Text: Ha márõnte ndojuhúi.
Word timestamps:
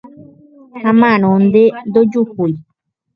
Ha 0.81 0.91
márõnte 0.99 1.63
ndojuhúi. 1.89 2.53